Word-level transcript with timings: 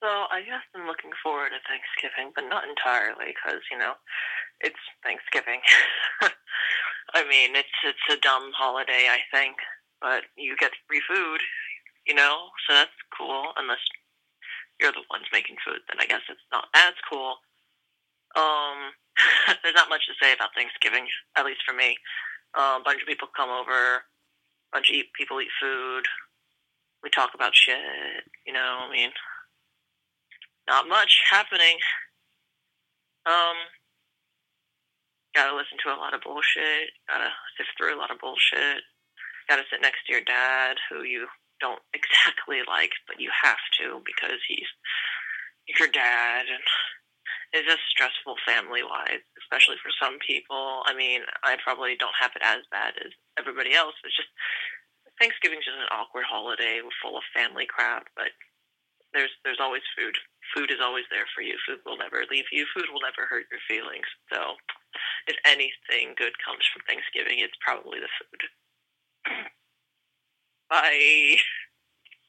So 0.00 0.08
I 0.08 0.40
guess 0.40 0.64
I'm 0.74 0.86
looking 0.88 1.12
forward 1.22 1.52
to 1.52 1.60
Thanksgiving, 1.68 2.32
but 2.34 2.48
not 2.48 2.64
entirely 2.64 3.36
because 3.36 3.60
you 3.70 3.76
know 3.76 3.94
it's 4.60 4.80
Thanksgiving. 5.04 5.60
I 7.14 7.28
mean, 7.28 7.54
it's 7.54 7.76
it's 7.84 8.06
a 8.08 8.16
dumb 8.16 8.52
holiday, 8.56 9.12
I 9.12 9.20
think, 9.28 9.56
but 10.00 10.24
you 10.36 10.56
get 10.56 10.72
free 10.88 11.02
food, 11.04 11.40
you 12.06 12.14
know, 12.14 12.48
so 12.66 12.74
that's 12.74 12.96
cool. 13.16 13.52
Unless 13.56 13.84
you're 14.80 14.92
the 14.92 15.04
ones 15.10 15.28
making 15.32 15.56
food, 15.64 15.84
then 15.88 16.00
I 16.00 16.06
guess 16.06 16.24
it's 16.28 16.48
not 16.52 16.72
as 16.74 16.94
cool. 17.10 17.36
Um, 18.36 18.96
there's 19.62 19.76
not 19.76 19.92
much 19.92 20.06
to 20.08 20.16
say 20.16 20.32
about 20.32 20.56
Thanksgiving, 20.56 21.06
at 21.36 21.44
least 21.44 21.60
for 21.66 21.74
me. 21.74 21.96
Uh, 22.56 22.78
a 22.80 22.84
bunch 22.84 23.02
of 23.02 23.08
people 23.08 23.28
come 23.36 23.50
over, 23.50 24.00
a 24.00 24.70
bunch 24.72 24.88
of 24.88 24.96
eat, 24.96 25.12
people 25.12 25.40
eat 25.40 25.52
food. 25.60 26.04
We 27.02 27.10
talk 27.10 27.30
about 27.34 27.54
shit, 27.54 28.24
you 28.46 28.52
know. 28.52 28.88
I 28.88 28.92
mean, 28.92 29.10
not 30.68 30.88
much 30.88 31.22
happening. 31.28 31.78
Um, 33.26 33.56
gotta 35.34 35.56
listen 35.56 35.78
to 35.84 35.94
a 35.94 36.00
lot 36.00 36.14
of 36.14 36.22
bullshit. 36.22 36.90
Gotta 37.08 37.30
sift 37.56 37.70
through 37.76 37.94
a 37.96 38.00
lot 38.00 38.10
of 38.10 38.18
bullshit. 38.18 38.82
Gotta 39.48 39.64
sit 39.70 39.82
next 39.82 40.06
to 40.06 40.12
your 40.12 40.24
dad, 40.24 40.76
who 40.88 41.02
you 41.02 41.26
don't 41.60 41.82
exactly 41.92 42.60
like, 42.68 42.92
but 43.06 43.20
you 43.20 43.30
have 43.42 43.60
to 43.80 44.00
because 44.04 44.40
he's 44.48 44.68
your 45.78 45.88
dad, 45.88 46.46
and 46.50 46.64
it's 47.52 47.66
just 47.66 47.86
stressful 47.90 48.36
family 48.46 48.82
wise, 48.82 49.22
especially 49.38 49.76
for 49.82 49.90
some 49.94 50.18
people. 50.18 50.82
I 50.86 50.94
mean, 50.94 51.22
I 51.42 51.56
probably 51.62 51.94
don't 51.94 52.16
have 52.18 52.32
it 52.34 52.42
as 52.42 52.62
bad 52.70 52.94
as 52.98 53.12
everybody 53.38 53.74
else. 53.74 53.94
It's 54.02 54.16
just 54.16 54.30
Thanksgiving's 55.20 55.68
just 55.68 55.78
an 55.78 55.92
awkward 55.92 56.24
holiday 56.24 56.80
full 57.02 57.18
of 57.18 57.22
family 57.36 57.66
crap, 57.68 58.08
but 58.16 58.32
there's 59.12 59.30
there's 59.44 59.60
always 59.60 59.82
food. 59.96 60.16
Food 60.54 60.70
is 60.70 60.80
always 60.82 61.04
there 61.10 61.26
for 61.34 61.42
you. 61.42 61.56
Food 61.66 61.80
will 61.86 61.98
never 61.98 62.24
leave 62.30 62.46
you. 62.52 62.66
Food 62.74 62.86
will 62.92 63.02
never 63.02 63.26
hurt 63.28 63.46
your 63.50 63.60
feelings. 63.68 64.06
So, 64.32 64.54
if 65.26 65.36
anything 65.46 66.14
good 66.16 66.34
comes 66.44 66.64
from 66.72 66.82
Thanksgiving, 66.88 67.38
it's 67.40 67.56
probably 67.60 68.00
the 68.00 68.12
food. 68.18 68.42
Bye. 70.70 71.36